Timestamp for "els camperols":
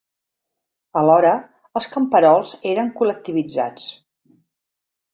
1.81-2.57